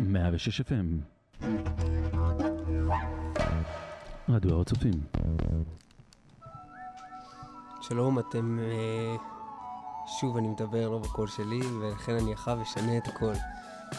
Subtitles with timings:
[0.00, 1.44] 106 FM
[4.28, 5.00] רדיו הר הצופים
[7.80, 8.58] שלום, אתם...
[8.58, 9.16] אה,
[10.20, 13.34] שוב, אני מדבר לא בקול שלי, ולכן אני אחר אשנה את הקול.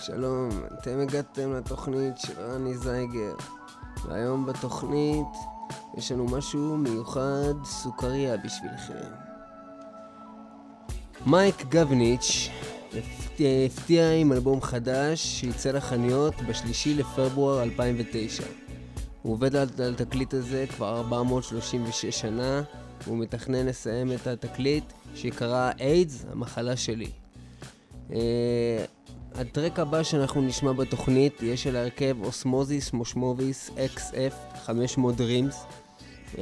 [0.02, 3.36] שלום, אתם הגעתם לתוכנית של רני זייגר,
[4.05, 5.27] והיום בתוכנית
[5.98, 9.09] יש לנו משהו מיוחד, סוכריה בשבילכם.
[11.25, 12.50] מייק גבניץ'
[12.96, 18.44] הפתיע, הפתיע עם אלבום חדש שיצא לחנויות בשלישי לפברואר 2009.
[19.22, 22.62] הוא עובד על על התקליט הזה כבר 436 שנה,
[23.04, 24.84] והוא מתכנן לסיים את התקליט
[25.16, 27.09] שקרא איידס, המחלה שלי.
[28.09, 28.14] Uh,
[29.36, 35.66] הטרק הבא שאנחנו נשמע בתוכנית יהיה של ההרכב אוסמוזיס מושמוביס XF 500 דרימס.
[36.36, 36.40] Uh,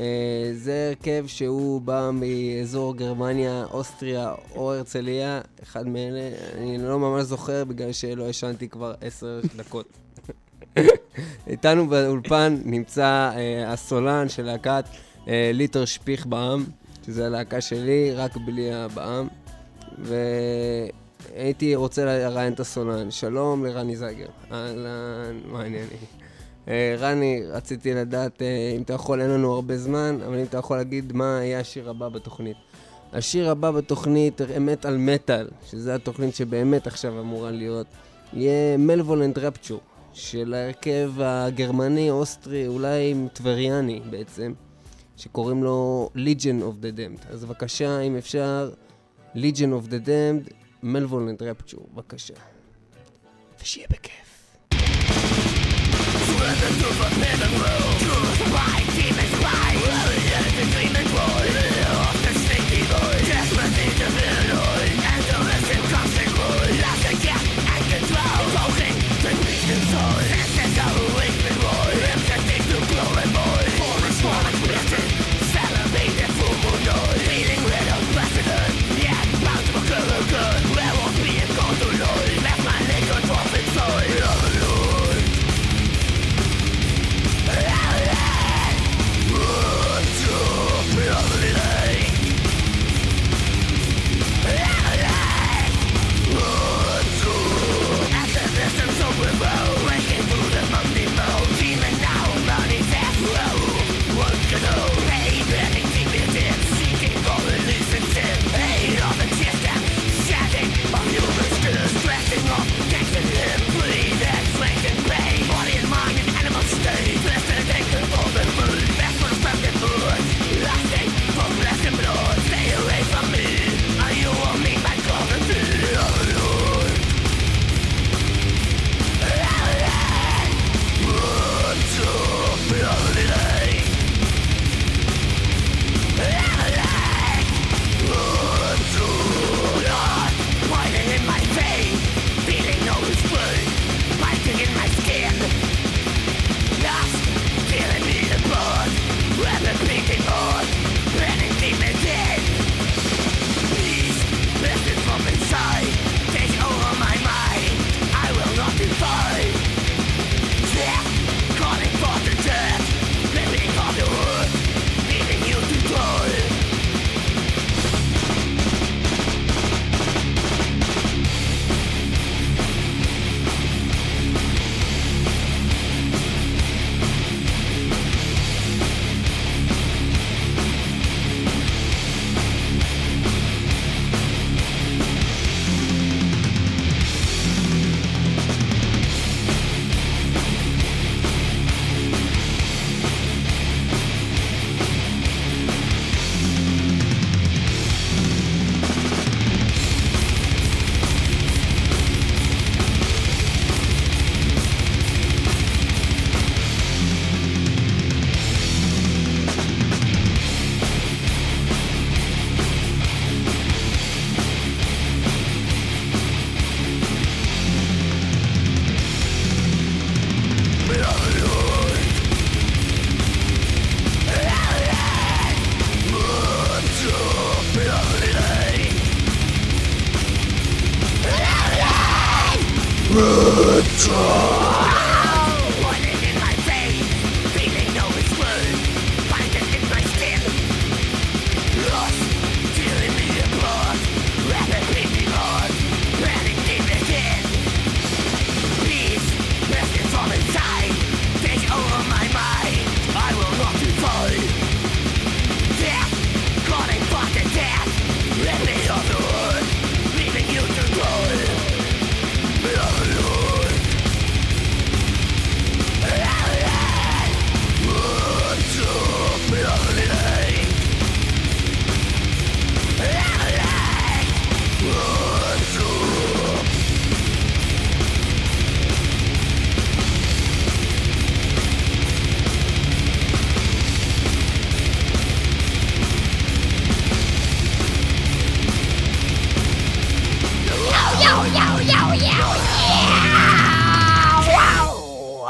[0.53, 7.63] זה הרכב שהוא בא מאזור גרמניה, אוסטריה או הרצליה, אחד מאלה, אני לא ממש זוכר
[7.63, 9.85] בגלל שלא ישנתי כבר עשר דקות.
[11.47, 14.85] איתנו באולפן נמצא uh, הסולן של להקת
[15.25, 16.65] uh, ליטר שפיך בעם,
[17.05, 19.27] שזה הלהקה שלי, רק בלי הבעם.
[19.97, 23.11] והייתי רוצה לראיין את הסולן.
[23.11, 24.27] שלום לרני זייגר.
[24.51, 26.24] אהלן, מה העניינים?
[26.67, 30.57] אה, רני, רציתי לדעת אה, אם אתה יכול, אין לנו הרבה זמן, אבל אם אתה
[30.57, 32.57] יכול להגיד מה יהיה השיר הבא בתוכנית.
[33.13, 37.87] השיר הבא בתוכנית, אמת על מטאל, שזה התוכנית שבאמת עכשיו אמורה להיות,
[38.33, 39.79] יהיה מלוולנד רפצ'ור,
[40.13, 44.53] של ההרכב הגרמני-אוסטרי, אולי טבריאני בעצם,
[45.17, 47.33] שקוראים לו Legion of the Damned.
[47.33, 48.71] אז בבקשה, אם אפשר,
[49.35, 52.33] Legion of the Damned, מלוולנד רפצ'ור, בבקשה.
[53.61, 54.24] ושיהיה בכיף.
[56.45, 59.34] Burn the roof of living room Choose demons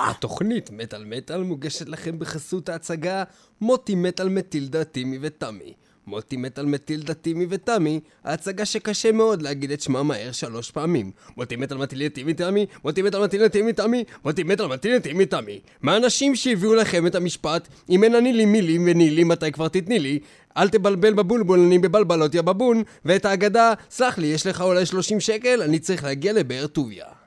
[0.10, 3.24] התוכנית מטאל מטאל מוגשת לכם בחסות ההצגה
[3.62, 5.74] מוטי מטאל מטילדה, טימי ותמי.
[6.08, 11.12] מוטי מטאל מטילדה טימי ותמי, ההצגה שקשה מאוד להגיד את שמה מהר שלוש פעמים.
[11.38, 15.60] מוטי מטאל מטילדה טימי תמי, מוטי מטאל מטילדה טימי תמי, מוטי מטאל מטילדה טימי תמי.
[15.82, 20.20] מהאנשים שהביאו לכם את המשפט, אם אין אני לי מילים ונילי מתי כבר תתני לי,
[20.58, 25.20] אל תבלבל בבולבול, אני בבלבלות יא בבון, ואת האגדה, סלח לי, יש לך אולי 30
[25.20, 27.06] שקל, אני צריך להגיע לבאר טוביה.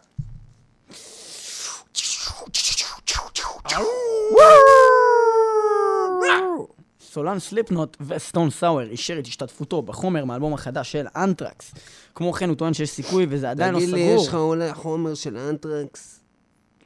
[7.18, 11.74] סולן Slipknot ו Stone Sour אישר את השתתפותו בחומר מהאלבום החדש של אנטרקס.
[12.14, 13.98] כמו כן הוא טוען שיש סיכוי וזה עדיין לא תגיד סגור.
[13.98, 16.20] לי, יש לך אולי חומר של אנטרקס?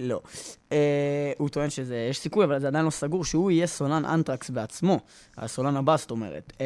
[0.01, 0.21] לא.
[0.71, 0.73] אה,
[1.39, 4.99] הוא טוען שיש סיכוי, אבל זה עדיין לא סגור שהוא יהיה סולן אנטרקס בעצמו.
[5.37, 6.53] הסולן הבא, זאת אומרת.
[6.53, 6.61] אה,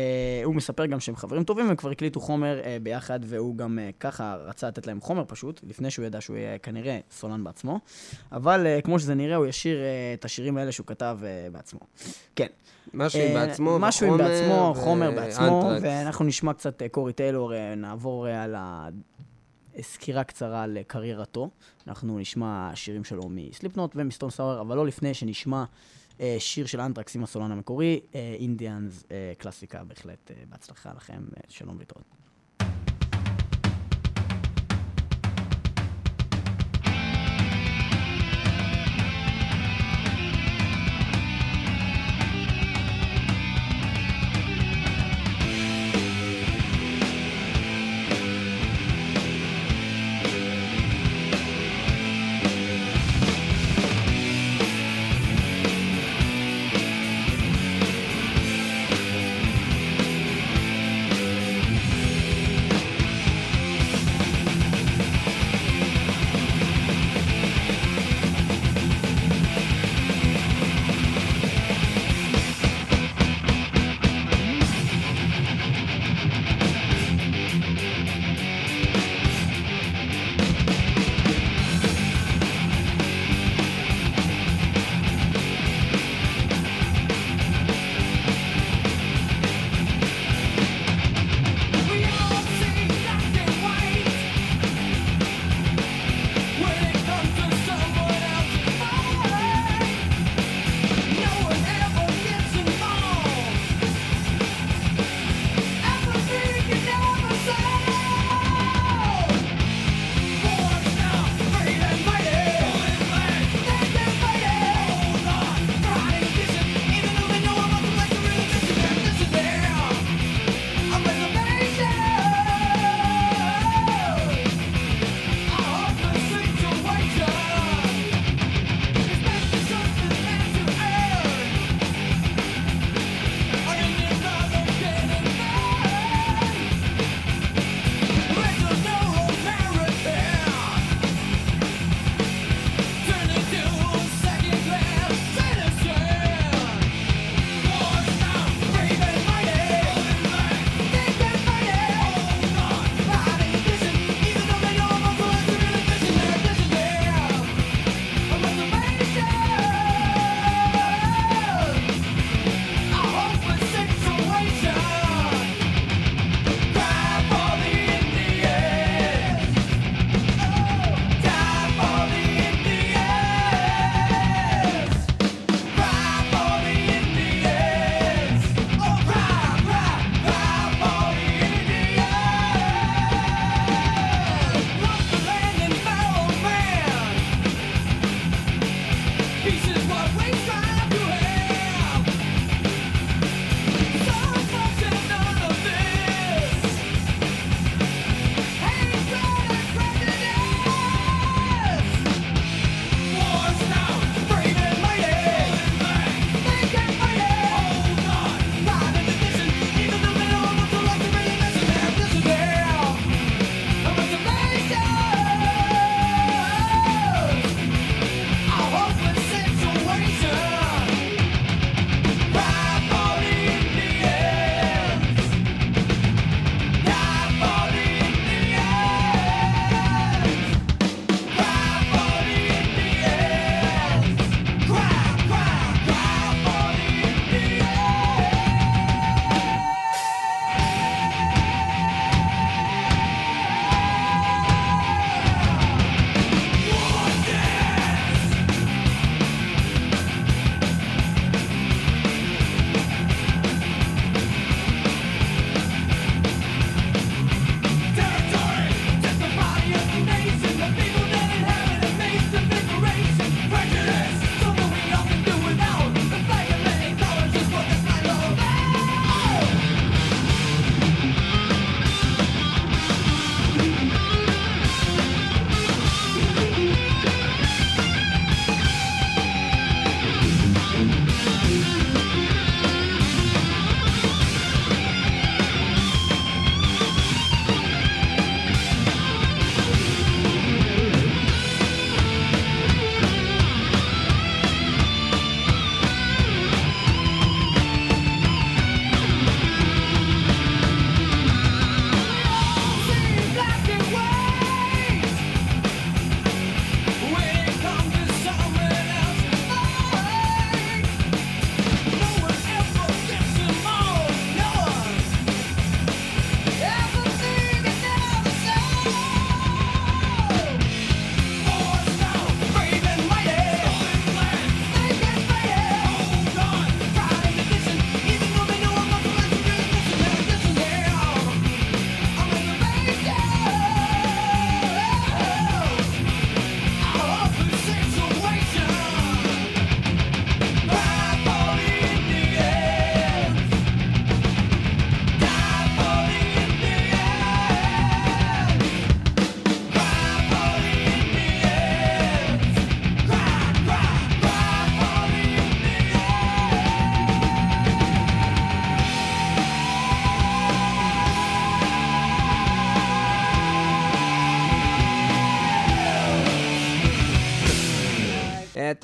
[0.45, 3.93] הוא מספר גם שהם חברים טובים, הם כבר הקליטו חומר אה, ביחד, והוא גם אה,
[4.01, 7.81] ככה רצה לתת להם חומר פשוט, לפני שהוא ידע שהוא יהיה כנראה סולן בעצמו.
[8.33, 11.81] אבל אה, כמו שזה נראה, הוא ישיר אה, את השירים האלה שהוא כתב אה, בעצמו.
[12.37, 12.49] כן.
[12.95, 15.71] משהו עם אה, בעצמו, משהו עם בעצמו, חומר בעצמו.
[15.83, 18.55] ואנחנו נשמע קצת אה, קורי טיילור, אה, נעבור על
[19.79, 21.51] הסקירה קצרה על קריירתו.
[21.87, 25.65] אנחנו נשמע שירים שלו מסליפנוט ומסטון סאואר, אבל לא לפני שנשמע
[26.21, 29.05] אה, שיר של אנטרקס עם הסולן המקורי, אינדיאנס,
[29.39, 32.16] קלאסיקה בהחלט, אה, בהצלחה לכם, שלום להתראות.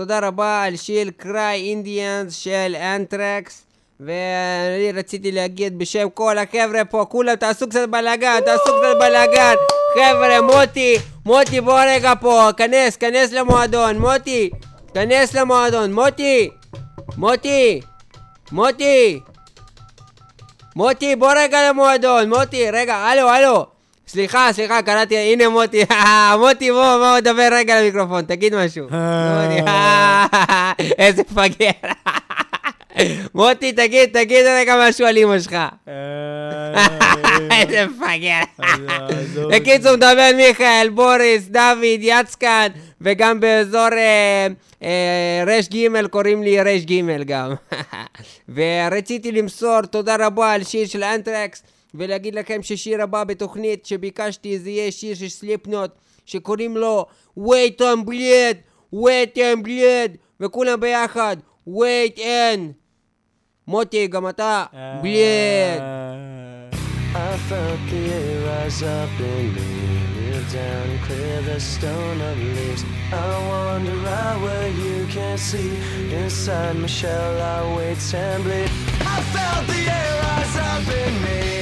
[0.03, 3.65] תודה רבה על שיר קריי אינדיאנס של אנטרקס.
[4.01, 9.55] ואני רציתי להגיד בשם כל החבר'ה פה, כולם תעשו קצת בלאגן, תעשו קצת בלאגן.
[9.95, 14.51] חבר'ה, מוטי, מוטי בוא רגע פה, כנס, כנס למועדון, מוטי,
[14.95, 16.51] כנס למועדון, מוטי,
[17.17, 17.81] מוטי,
[18.53, 19.21] מוטי,
[20.77, 23.67] מוטי, בוא רגע למועדון, מוטי, רגע, הלו, הלו.
[24.09, 25.85] סליחה, סליחה, קראתי, הנה מוטי,
[26.41, 28.85] מוטי, בוא, בוא, דבר רגע למיקרופון, תגיד משהו.
[28.85, 29.71] מוטי,
[31.03, 31.71] איזה מפגר.
[33.35, 35.57] מוטי, תגיד, תגיד רגע משהו על אמא שלך.
[37.51, 38.67] איזה מפגר.
[39.51, 42.67] בקיצור, מדבר מיכאל, בוריס, דוד, יצקן,
[43.01, 44.47] וגם באזור אה,
[44.83, 47.55] אה, רש ג' קוראים לי רש ג' גם.
[48.55, 51.63] ורציתי למסור תודה רבה על שיר של אנטרקס,
[51.95, 55.91] ולהגיד לכם ששיר הבא בתוכנית שביקשתי זה יהיה שיר של סליפנוט,
[56.27, 57.07] שקוראים לו
[57.39, 58.57] wait on bleed,
[58.95, 61.37] wait and bleed, וכולם ביחד,
[61.69, 62.73] wait and.
[63.67, 64.65] מוטי, גם אתה,
[65.03, 65.81] bleed.
[70.53, 72.85] Down and clear the stone of leaves.
[73.11, 75.71] I wander out where you can't see.
[76.13, 78.71] Inside my shell, I wait and bleed.
[79.01, 81.62] I felt the air rise up in me,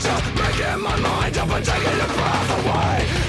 [0.00, 3.19] just making my mind up and taking your breath away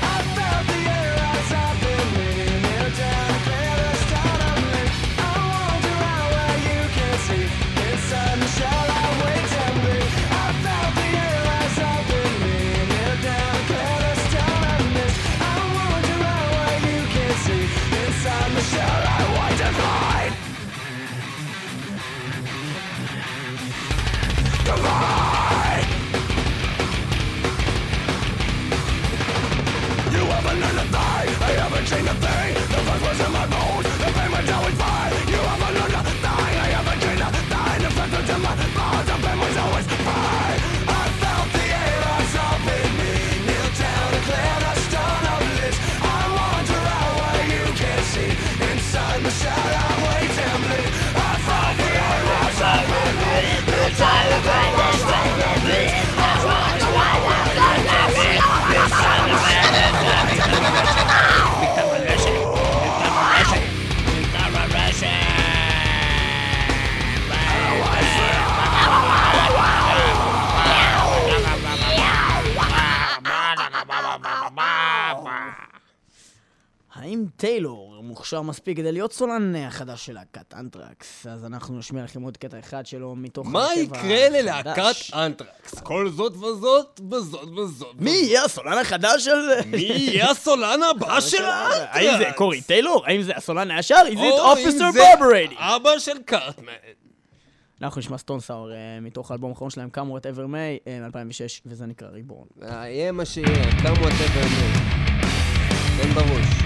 [78.31, 81.27] מוכשר מספיק כדי להיות סולן החדש של להקת אנטרקס?
[81.27, 85.13] אז אנחנו נשמיע לכם עוד קטע אחד שלו מתוך מה יקרה ללהקת.
[85.13, 85.79] אנטרקס?
[85.83, 87.95] כל זאת וזאת, בזאת וזאת.
[88.00, 89.61] מי יהיה הסולן החדש של...
[89.65, 91.89] מי יהיה הסולן הבא של האנטרקס?
[91.91, 93.03] האם זה קורי טיילור?
[93.05, 94.01] האם זה הסולן הישר?
[94.15, 95.55] או אם זה ברבריידי?
[95.57, 96.73] אבא של קארטמן.
[97.81, 101.85] אנחנו נשמע סטון סאור אה, מתוך האלבום האחרון שלהם, קאמו את אבר מיי, מ-2006, וזה
[101.85, 102.47] נקרא ריבורן.
[102.63, 105.01] אה, יהיה מה שיהיה, קמו אתם באמת.
[106.01, 106.60] תן בראש.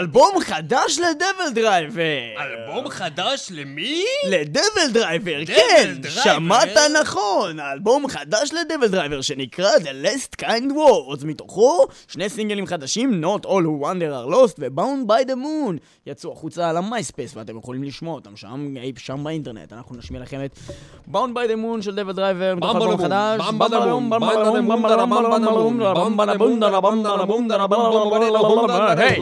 [0.00, 2.40] אלבום חדש ל DevilDriver!
[2.40, 4.04] אלבום חדש למי?
[4.28, 5.94] ל Devil Driver, Devil כן!
[5.94, 6.20] Driver?
[6.20, 7.60] שמעת נכון!
[7.60, 13.48] אלבום חדש ל DevilDriver שנקרא The Last Kind Words, מתוכו שני סינגלים חדשים, Not All
[13.48, 15.78] Who Wander Are Lost ו-Bound by the Moon.
[16.06, 19.72] יצאו החוצה על ה MySpace ואתם יכולים לשמוע אותם שם, שם באינטרנט.
[19.72, 20.58] אנחנו נשמיע לכם את
[21.12, 23.40] Bound by the Moon של DevilDriver, מתוך אלבום חדש.
[28.98, 29.20] היי!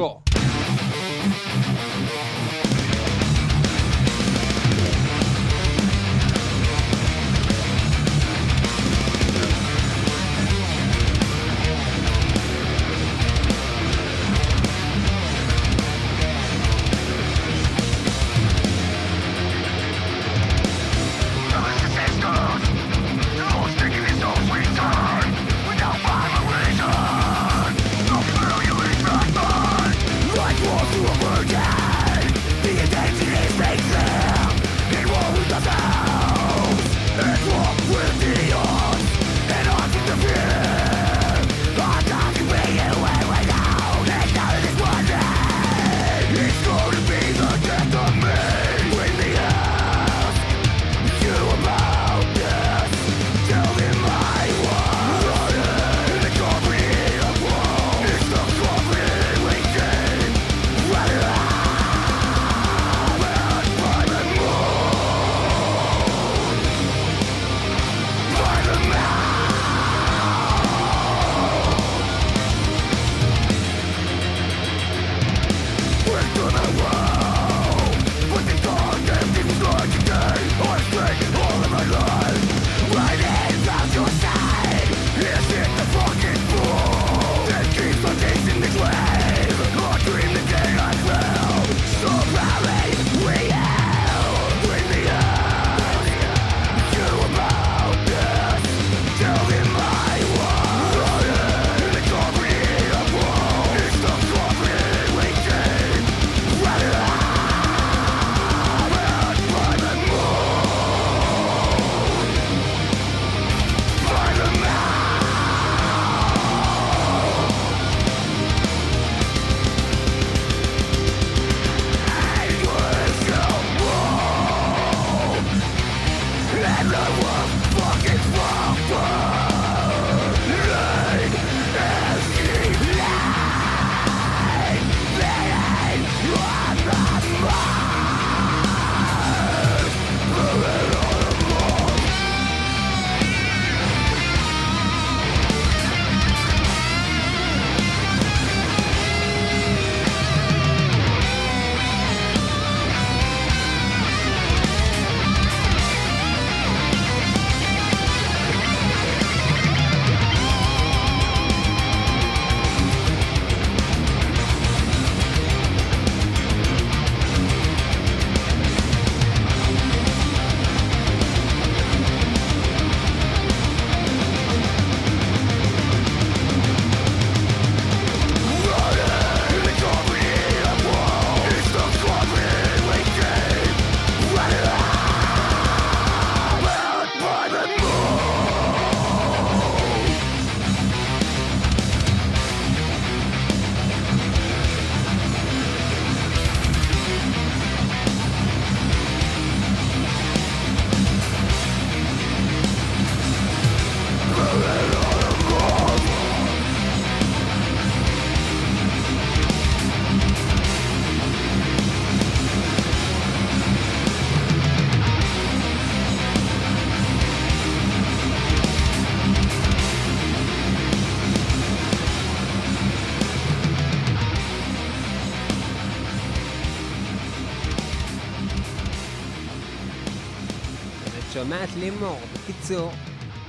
[231.48, 232.90] שומעת לימור, בקיצור,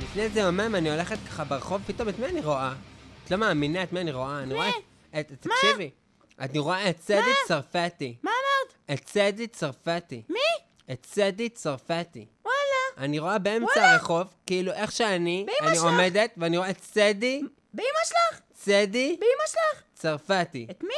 [0.01, 2.73] לפני איזה יומיים אני הולכת ככה ברחוב, פתאום את מי אני רואה?
[3.25, 4.39] את לא מאמינה את מי אני רואה?
[4.43, 5.31] אני רואה את...
[5.31, 5.89] את- תקשיבי.
[6.39, 8.15] אני רואה את צדי צרפתי.
[8.23, 8.99] מה אמרת?
[8.99, 10.21] את צדי צרפתי.
[10.29, 10.39] מי?
[10.93, 12.25] את צדי צרפתי.
[12.45, 12.57] וואלה.
[13.05, 13.91] אני רואה באמצע.
[13.91, 15.77] הרחוב, כאילו איך שאני, אני.
[15.77, 17.41] עומדת, ואני רואה את צדי,
[17.73, 18.39] באמא שלך?
[18.53, 19.83] צדי באמא שלך?
[19.93, 20.67] צרפתי.
[20.71, 20.89] את מי?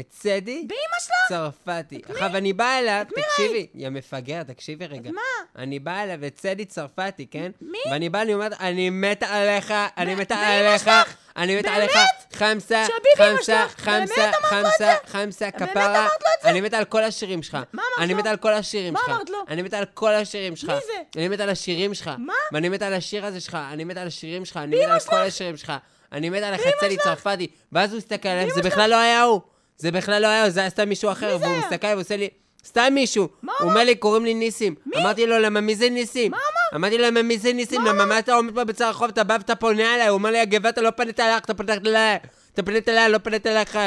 [0.00, 1.16] את צדי באמא שלך?
[1.28, 2.00] צרפתי.
[2.08, 5.10] עכשיו, אני באה אליו, תקשיבי, יא מפגר, תקשיבי רגע.
[5.10, 5.20] מה?
[5.56, 7.50] אני באה אליו, את צדי צרפתי, כן?
[7.60, 7.78] מי?
[7.90, 10.90] ואני באה, אני אומרת, אני מתה עליך, אני מתה עליך?
[11.36, 11.70] אני מתה?
[11.70, 11.92] עליך,
[12.32, 14.94] חמסה, חמסה, חמסה, חמסה?
[15.06, 16.08] חמסה, כפרה.
[16.44, 17.54] אני מתה על כל השירים שלך.
[17.54, 18.18] מה אמרת אני לו?
[18.18, 19.10] מתה על כל השירים מה שלך.
[19.10, 19.38] אמרת לו?
[19.48, 20.70] אני מתה על כל השירים שלך.
[20.70, 21.02] מי זה?
[21.16, 22.10] אני מתה על השירים שלך.
[22.18, 22.32] מה?
[22.52, 25.16] ואני מתה על השיר הזה שלך, אני מתה על השירים שלך, אני מתה על כל
[25.16, 25.72] השירים שלך.
[26.12, 27.46] אני מתה על החצי צרפתי.
[27.72, 29.40] ואז הוא הסתכל עליהם, זה בכלל לא היה הוא.
[29.78, 31.36] זה בכלל לא היה זה היה סתם מישהו אחר.
[31.40, 31.56] והוא?
[31.56, 32.28] מסתכל ועושה לי,
[32.66, 33.28] סתם מישהו.
[33.42, 34.74] מה הוא אומר לי, קוראים לי ניסים.
[34.96, 36.30] אמרתי לו, למה מי זה ניסים?
[36.30, 36.78] מה אמר?
[36.78, 37.84] אמרתי לו, למה מי זה ניסים?
[37.84, 40.08] למה מה אתה עומד פה בצער רחוב, אתה בא ואתה פונה אליי?
[40.08, 42.18] הוא אומר לי, הגבע, אתה לא פנית אליי, אתה פנית אליי.
[42.54, 43.78] אתה פנית אליי, לא פנית אליך.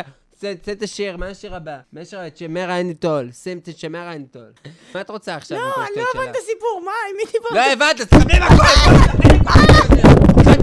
[0.42, 1.78] צא את השיר, מה השיר הבא?
[1.94, 2.30] מה השיר הבא?
[2.30, 3.30] צ'מרה אין טול.
[3.32, 4.52] שים את צ'מרה אין טול.
[4.96, 5.58] מה את רוצה עכשיו?
[5.58, 6.36] לא, אני לא הבנתי את?
[6.44, 7.52] הסיפור, מה, עם מי דיברת?
[7.52, 8.40] לא הבנת, אז תקבלי!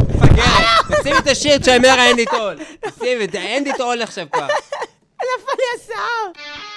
[0.09, 1.01] מפגרת.
[1.01, 2.57] תשימי את השיר צ'מרה אין לי טול.
[2.81, 4.47] תשימי, אין לי טול עכשיו כבר.
[5.37, 6.33] נפל לי השיער.
[6.35, 6.74] סמירנוף,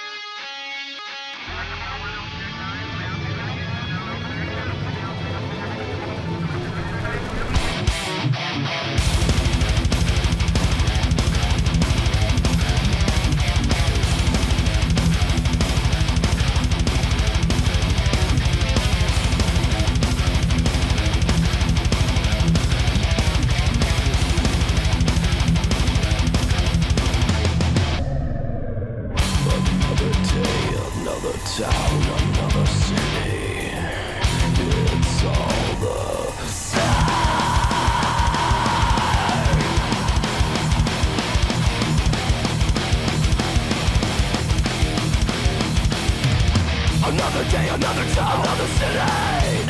[47.18, 49.02] Another day, another town, another city.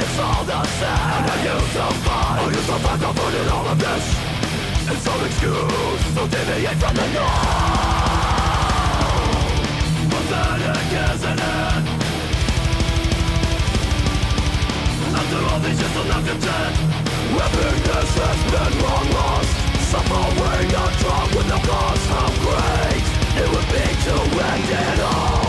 [0.04, 1.16] It's all the same.
[1.16, 4.04] And I use the mind I use the fact of burning all of this.
[4.92, 7.88] It's all excuse to deviate from the norm.
[10.12, 11.84] Pathetic, isn't it?
[15.16, 19.52] After all these years, I'm not content Happiness has been long lost.
[19.88, 20.68] Suffering, we're
[21.34, 23.04] with no cause How great
[23.40, 25.47] it would be to end it all.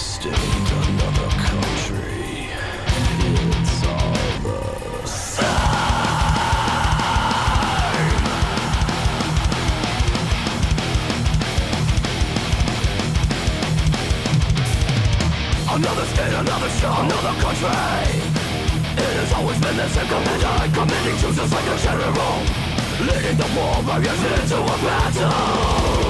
[0.00, 2.48] state, another country.
[3.20, 5.46] It's all the same.
[15.68, 17.68] Another state, another show, another country.
[18.96, 22.36] It has always been the same commander, committing, chooses like a general,
[23.04, 26.09] leading the war by into a battle.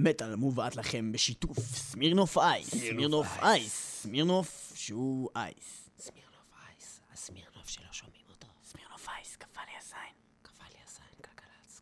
[0.00, 2.68] מטאל מובאת לכם בשיתוף Smirnoff Ice.
[2.68, 4.00] Smirnoff Ice.
[4.02, 5.90] Smirnoff שהוא Ice.
[5.98, 8.46] Smirnoff Ice, ה Smirnoff שלא שומעים אותו.
[8.64, 10.14] Smirnoff Ice, קפא לי הזין.
[10.42, 11.20] קפא לי הזין,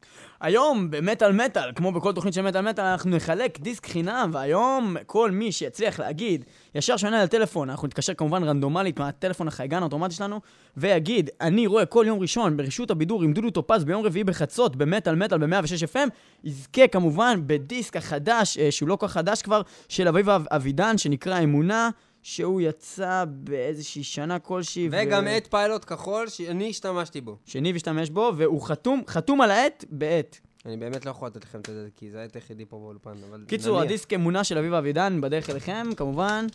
[0.00, 0.16] גלגלצ.
[0.40, 5.30] היום במטאל מטאל, כמו בכל תוכנית של מטאל מטאל, אנחנו נחלק דיסק חינם, והיום כל
[5.30, 10.40] מי שיצליח להגיד, ישר שעונה לטלפון, אנחנו נתקשר כמובן רנדומלית מהטלפון החייגן האוטומטי שלנו,
[10.76, 15.14] ויגיד, אני רואה כל יום ראשון ברשות הבידור עם דודו טופז ביום רביעי בחצות במטאל
[15.14, 16.08] מטאל ב-106 FM,
[16.44, 20.98] יזכה כמובן בדיסק החדש, אה, שהוא לא כל כך חדש כבר, של אביב אב- אבידן,
[20.98, 21.90] שנקרא אמונה.
[22.26, 24.88] שהוא יצא באיזושהי שנה כלשהי.
[24.92, 27.36] וגם ו- עט פיילוט כחול שאני השתמשתי בו.
[27.44, 30.38] שניב השתמש בו, והוא חתום, חתום על העט בעט.
[30.64, 33.44] אני באמת לא יכול לתת לכם את זה, כי זה העט היחידי פה באולפן, אבל
[33.48, 33.90] קיצור, נניח.
[33.90, 36.46] הדיסק אמונה של אביב אבידן בדרך אליכם, כמובן.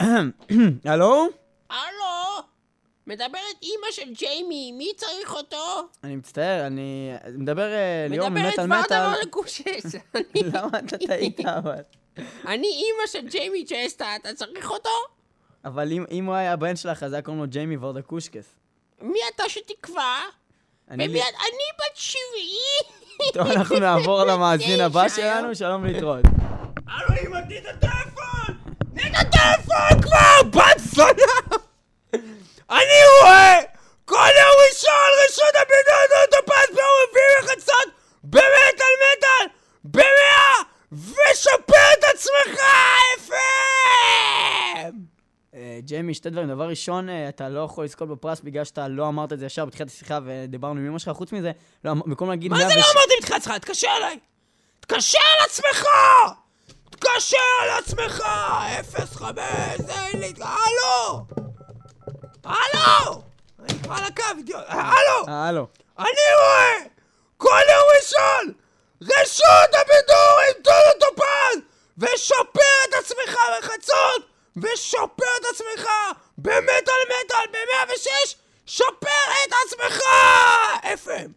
[0.84, 1.26] הלו?
[1.70, 2.46] הלו?
[3.06, 5.82] מדברת אימא של ג'יימי, מי צריך אותו?
[6.04, 9.00] אני מצטער, אני מדבר אה, ליאור מדברת ממטאל מטאל.
[9.06, 9.94] ורדה לקושש.
[10.52, 11.80] למה אתה טעית אבל?
[12.46, 14.90] אני אימא של ג'יימי צ'סטה, אתה צריך אותו?
[15.64, 18.54] אבל אם- אם הוא היה הבן שלך, אז היה קוראים לו ג'יימי ורדה קושקס.
[19.02, 20.16] מי אתה שתקבע?
[20.90, 21.34] אני ומי לי- את?
[21.34, 23.32] אני בת שבעי!
[23.32, 26.24] טוב, אנחנו נעבור למאזין הבא שלנו, שלום להתראות.
[26.88, 28.74] הלו, אמא, תני את הטלפון!
[28.94, 31.56] תני את הטלפון כבר, בת זונה!
[32.70, 33.60] אני רואה
[34.04, 37.88] כל יום ראשון רשות הבידוד אוטופס ביום רביעי בחצות
[38.24, 39.46] במטאל מטאל
[39.84, 40.54] במאה
[40.92, 42.60] ושפר את עצמך,
[43.26, 44.94] FM!
[45.54, 46.48] אה, ג'יימי, שתי דברים.
[46.48, 49.64] דבר ראשון, אה, אתה לא יכול לזכות בפרס בגלל שאתה לא אמרת את זה ישר
[49.64, 51.16] בתחילת השיחה ודיברנו עם אמא שלך.
[51.16, 51.52] חוץ מזה,
[51.84, 52.50] לא, במקום להגיד...
[52.50, 53.58] מה זה 106 לא אמרתי בתחילת שיחה?
[53.58, 54.18] תתקשר אליי!
[54.80, 55.86] תתקשר על עצמך!
[56.90, 58.20] תתקשר על עצמך!
[58.80, 60.32] אפס חמש, אין לי...
[60.40, 61.45] הלו!
[62.46, 63.22] הלו!
[63.58, 64.64] אני כבר על הקו, אידיוט.
[64.68, 65.28] הלו!
[65.28, 65.66] אה, הלו.
[65.98, 66.78] אני רואה
[67.36, 68.52] כל יום ראשון
[69.02, 71.60] רשות הבידור עם דודו טופז
[71.98, 75.88] ושופר את עצמך בחצות ושופר את עצמך
[76.38, 78.34] במטאל מטאל ב-106
[78.66, 79.08] שופר
[79.46, 80.00] את עצמך!
[81.04, 81.30] FM!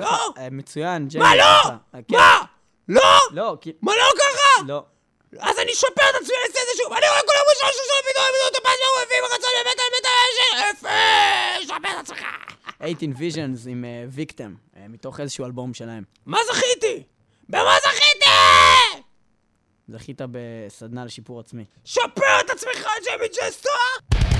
[0.00, 0.32] לא!
[0.38, 1.28] אה, מצוין, ג'יימי.
[1.28, 1.70] מה לא?
[1.94, 2.16] אה, כן.
[2.16, 2.40] מה?
[2.88, 3.18] לא?
[3.30, 3.72] לא, כי...
[3.82, 4.62] מה לא ככה?
[4.66, 4.82] לא.
[5.40, 6.92] אז אני שופר את עצמי, אני אעשה את זה שוב.
[6.92, 7.20] אני רואה
[7.54, 10.30] כל יום ראשון רשות הבידור עם דודו טופז ביום רביעי בחצות במטאל מטאל
[10.82, 12.24] ב-106 שופר את עצמך!
[12.78, 14.54] 18 Visions עם ויקטם,
[14.88, 16.04] מתוך איזשהו אלבום שלהם.
[16.26, 17.02] מה זכיתי?
[17.48, 18.30] במה זכיתי?
[19.88, 21.64] זכית בסדנה לשיפור עצמי.
[21.84, 24.33] שפר את עצמך, ג'יימי ג'סטה!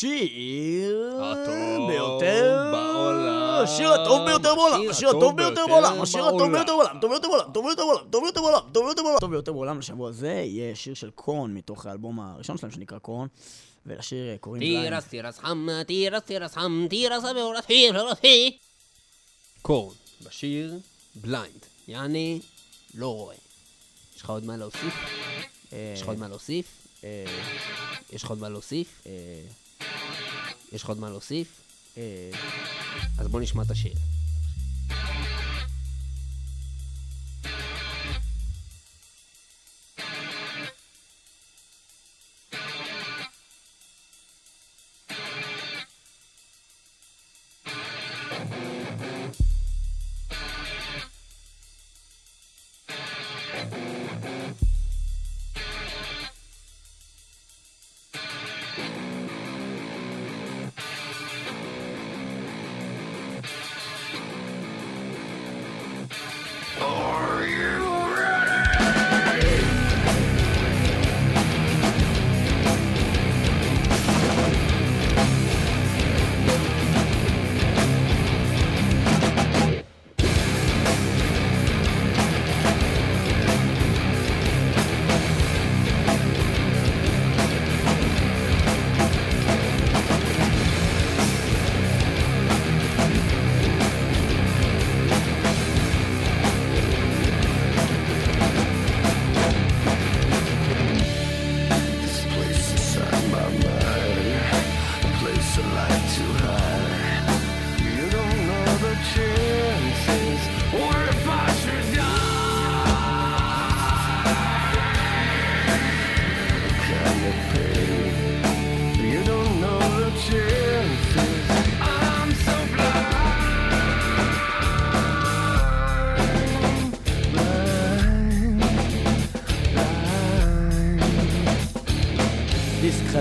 [0.00, 1.20] השיר
[1.88, 3.64] ביותר בעולם.
[3.64, 6.52] השיר הטוב ביותר בעולם, השיר הטוב ביותר בעולם, השיר הטוב.
[6.52, 9.30] ביותר בעולם, טוב ביותר בעולם, טוב ביותר בעולם, טוב ביותר בעולם, טוב ביותר בעולם, טוב
[9.30, 13.26] ביותר בעולם לשבוע הזה יהיה שיר של Korn מתוך האלבום הראשון שלהם שנקרא Korn,
[13.86, 14.88] ולשיר אה, קוראים Blind.
[14.88, 17.64] תירס תירס חם, תירס תירס חם, תירס המאורס
[18.20, 18.58] פי
[19.62, 20.78] Korn, בשיר
[21.14, 22.40] Blind, יעני
[22.94, 23.36] לא רואה.
[24.16, 24.94] יש לך עוד מה להוסיף?
[25.72, 26.66] אה, יש לך עוד מה להוסיף?
[27.04, 27.24] אה,
[28.12, 29.02] יש לך עוד מה להוסיף?
[30.72, 31.60] יש לך עוד מה להוסיף?
[31.96, 32.30] אה,
[33.18, 33.92] אז בוא נשמע את השיר.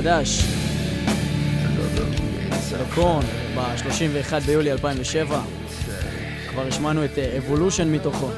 [0.10, 0.43] חדש,
[2.95, 5.41] קורן, ב-31 ביולי 2007.
[6.49, 8.30] כבר השמענו את אבולושן מתוכו.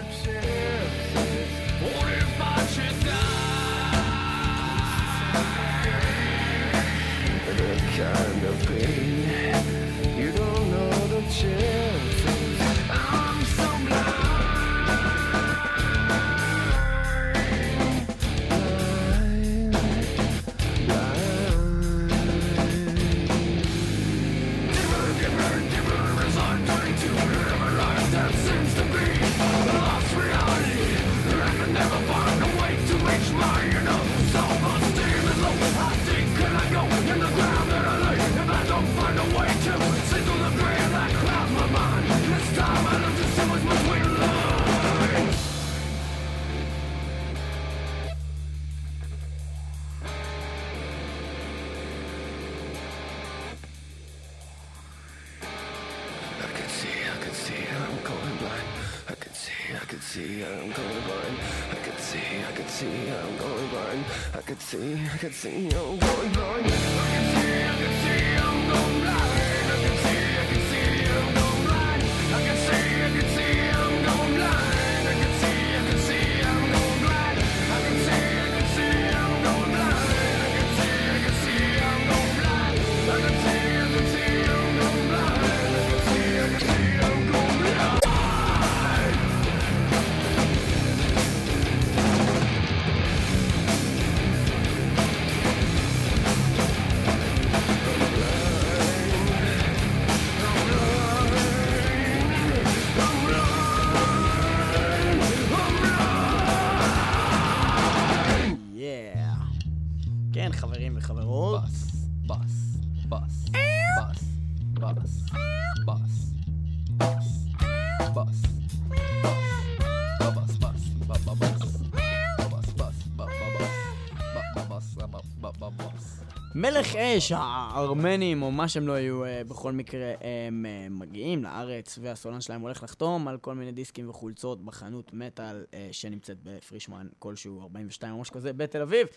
[126.62, 130.14] מלך אש, הארמנים, או מה שהם לא יהיו, אה, בכל מקרה,
[130.47, 135.66] הם אה, מגיעים לארץ, והסולן שלהם הולך לחתום על כל מיני דיסקים וחולצות בחנות מטאל
[135.74, 139.07] אה, שנמצאת בפרישמן כלשהו, 42 או משהו כזה, בתל אביב.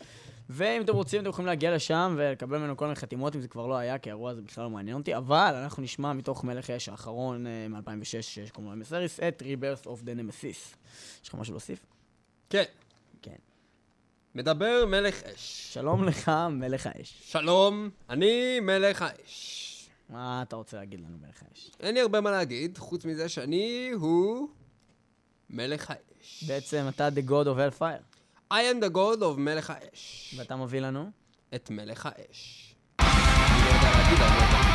[0.51, 3.66] ואם אתם רוצים, אתם יכולים להגיע לשם ולקבל ממנו כל מיני חתימות, אם זה כבר
[3.66, 6.88] לא היה, כי האירוע הזה בכלל לא מעניין אותי, אבל אנחנו נשמע מתוך מלך אש
[6.88, 10.76] האחרון אה, מ-2006, שקוראים לו אמסריס, את Rebirth of the Nemesis.
[11.22, 11.86] יש לך משהו להוסיף?
[12.51, 12.64] כן.
[14.35, 15.70] מדבר מלך אש.
[15.72, 17.14] שלום לך, מלך האש.
[17.24, 19.89] שלום, אני מלך האש.
[20.09, 21.70] מה אתה רוצה להגיד לנו, מלך האש?
[21.80, 24.49] אין לי הרבה מה להגיד, חוץ מזה שאני הוא
[25.51, 26.45] מלך האש.
[26.49, 28.20] בעצם אתה the god of hellfire,
[28.53, 30.35] I am the god of מלך האש.
[30.39, 31.11] ואתה מביא לנו?
[31.55, 32.74] את מלך האש.
[33.01, 33.09] אני
[33.64, 34.73] לא יודע להגיד, אני לא יודע.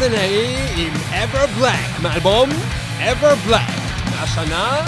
[0.00, 2.50] מרסנרי עם ever black, מאלבום
[3.00, 3.72] ever black,
[4.10, 4.80] מהשנה...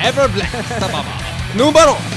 [0.00, 1.02] Ever black, סבבה.
[1.54, 2.11] נו בראש.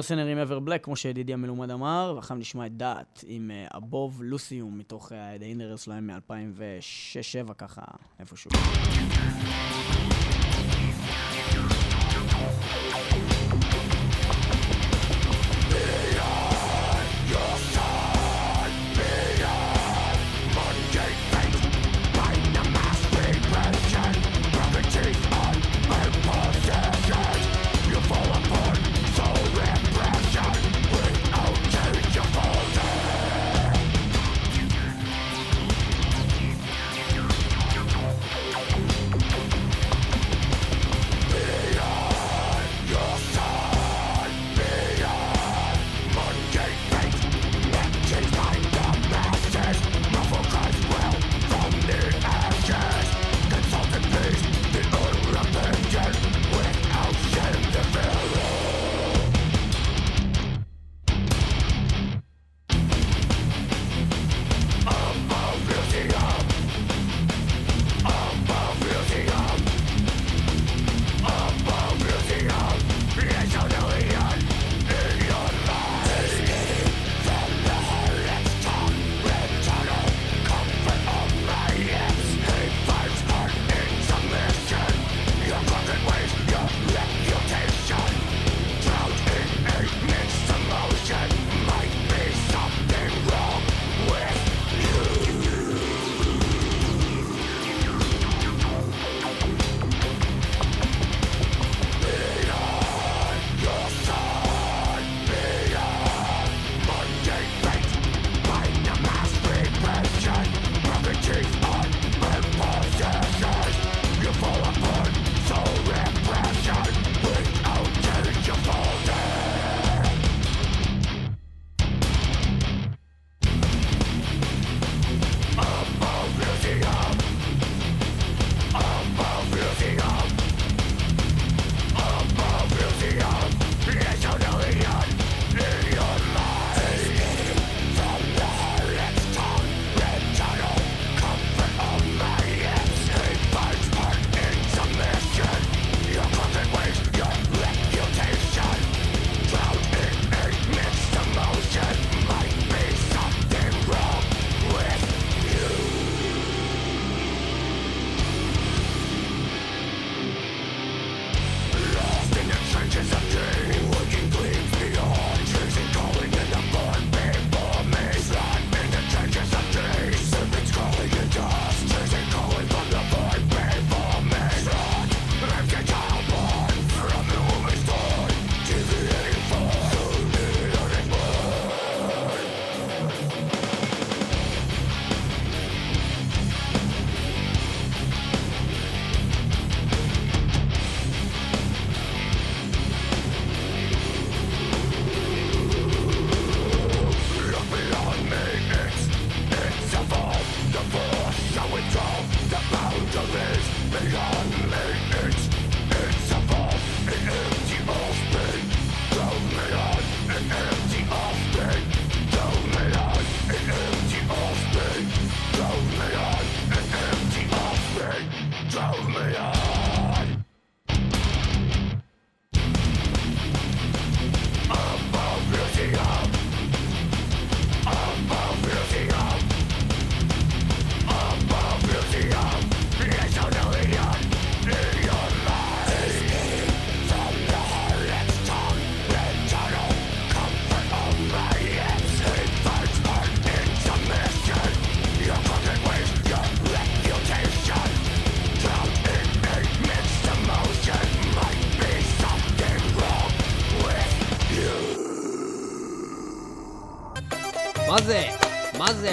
[0.00, 5.12] מרסנרים אבר בלק, כמו שידידי המלומד אמר, ואחר נשמע את דעת עם אבוב לוסיום, מתוך
[5.12, 7.82] אה, The Inner שלהם מ-2006-2007 ככה,
[8.20, 8.50] איפשהו.
[8.50, 8.56] זה?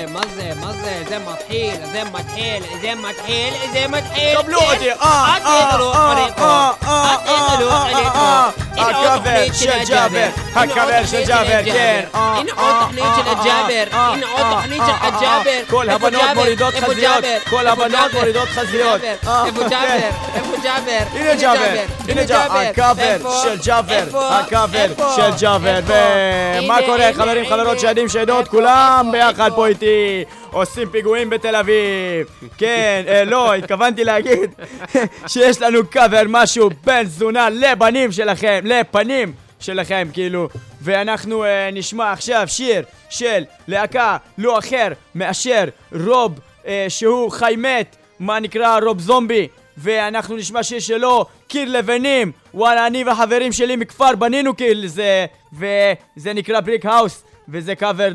[0.08, 4.38] مزه مزه زي ما تحيل زي ما تحيل زي ما تحيل زي ما تحيل.
[4.38, 10.28] طب آه، آه، لوقتي آه،, آه آه آه آه آه آه آه הכבד של ג'אבר,
[10.56, 12.06] הכבד של ג'אבר, כן.
[12.14, 15.60] הנה עוד תוכנית של הג'אבר, הנה עוד תוכנית של הג'אבר.
[15.70, 19.02] כל הבנות מורידות חזיות, כל הבנות מורידות חזיות.
[19.04, 20.10] איפה ג'אבר?
[20.36, 21.00] איפה ג'אבר?
[21.14, 22.58] הנה ג'אבר, הנה ג'אבר.
[22.58, 25.80] הכבד של ג'אבר, הכבד של ג'אבר.
[25.86, 30.24] ומה קורה חברים, חברות, שעדים, שעדות, כולם ביחד פה איתי.
[30.58, 32.48] עושים פיגועים בתל אביב.
[32.58, 34.52] כן, אה, לא, התכוונתי להגיד
[35.28, 40.50] שיש לנו קאבר משהו בן תזונה לבנים שלכם, לפנים שלכם, כאילו.
[40.82, 45.64] ואנחנו אה, נשמע עכשיו שיר של להקה לא אחר מאשר
[46.06, 49.48] רוב אה, שהוא חי מת, מה נקרא רוב זומבי.
[49.78, 52.32] ואנחנו נשמע שיר שלו, קיר לבנים.
[52.54, 58.10] וואלה, אני והחברים שלי מכפר בנינו קיר לזה, וזה נקרא Brick House, וזה קאבר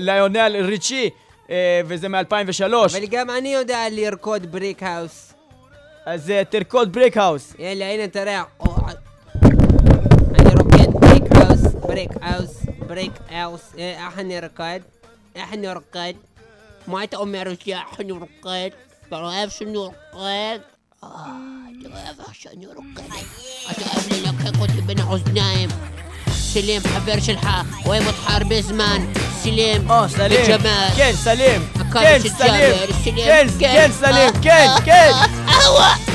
[0.00, 1.08] לליונל ריצ'י, אה,
[1.86, 2.62] וזה מ-2003.
[2.62, 5.34] אבל גם אני יודע לרקוד Brick House.
[6.06, 7.54] אז תרקוד Brick House.
[7.58, 8.42] יאללה, הנה תראה.
[10.38, 13.74] אני רוקד Brick House, Brick House, Brick House.
[13.76, 14.80] איך אני רוקד?
[15.34, 16.12] איך אני רוקד?
[16.86, 18.28] מה אתה אומר אותי איך אני רוקד?
[18.44, 18.70] רקד?
[19.10, 20.60] ما تأمر السياح نرقد تعرف شنو رقد
[22.16, 23.10] تعرف شنو رقد
[23.70, 25.87] أتعرف لك אותי בין האוזניים.
[26.54, 29.08] سليم حفر شلحة وين حرب بزمان.
[29.44, 30.40] سليم آه سليم.
[30.40, 30.96] الجمال.
[30.96, 31.68] كين سليم.
[31.92, 32.74] كين سليم.
[33.04, 33.48] كين سليم.
[33.58, 34.30] كين كين سليم.
[34.30, 34.84] كيل.
[34.84, 35.14] كيل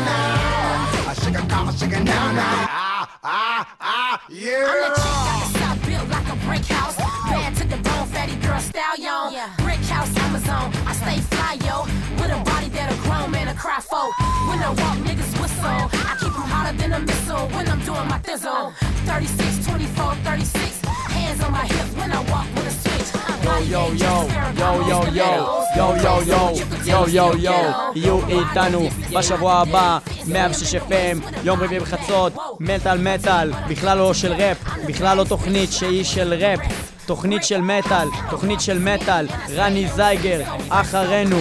[0.00, 1.10] now, now.
[1.10, 2.66] I shake a car, shake it now, now.
[2.68, 4.66] Ah, ah, ah, yeah.
[4.68, 6.95] I'm the chick the south built like a brick house.
[13.56, 14.12] cry folk.
[14.48, 15.80] When I walk, niggas whistle.
[16.10, 18.74] I keep them hotter than a missile when I'm doing my thizzle.
[19.06, 20.84] 36, 24, 36.
[21.16, 23.08] Hands on my hips when I walk with a switch.
[23.46, 24.14] Yo yo yo,
[24.60, 25.30] yo yo yo,
[25.76, 26.42] yo yo yo,
[26.84, 27.58] yo yo yo,
[27.94, 34.56] יהיו איתנו בשבוע הבא, 106 FM, יום רביעי בחצות, מטאל מטאל, בכלל לא של ראפ,
[34.86, 36.60] בכלל לא תוכנית שהיא של ראפ,
[37.06, 41.36] תוכנית של מטאל, תוכנית של מטאל, רני זייגר, אחרינו,